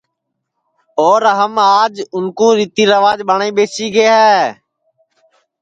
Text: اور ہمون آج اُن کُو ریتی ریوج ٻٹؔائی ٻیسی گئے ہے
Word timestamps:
اور 1.03 1.21
ہمون 1.39 1.65
آج 1.79 1.93
اُن 2.13 2.25
کُو 2.37 2.47
ریتی 2.57 2.83
ریوج 2.91 3.17
ٻٹؔائی 3.27 3.51
ٻیسی 3.57 3.85
گئے 3.95 4.09
ہے 4.19 4.41